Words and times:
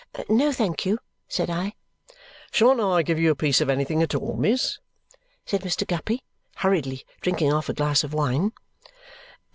"No, 0.29 0.51
thank 0.51 0.83
you," 0.83 0.97
said 1.27 1.51
I. 1.51 1.73
"Shan't 2.51 2.79
I 2.81 3.03
give 3.03 3.19
you 3.19 3.29
a 3.29 3.35
piece 3.35 3.61
of 3.61 3.69
anything 3.69 4.01
at 4.01 4.15
all, 4.15 4.33
miss?" 4.35 4.79
said 5.45 5.61
Mr. 5.61 5.85
Guppy, 5.85 6.23
hurriedly 6.55 7.03
drinking 7.21 7.53
off 7.53 7.69
a 7.69 7.73
glass 7.75 8.03
of 8.03 8.11
wine. 8.11 8.51